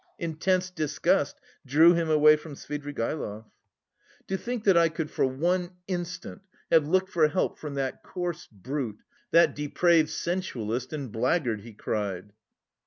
[0.17, 3.45] Intense disgust drew him away from Svidrigaïlov.
[4.29, 8.47] "To think that I could for one instant have looked for help from that coarse
[8.51, 12.33] brute, that depraved sensualist and blackguard!" he cried.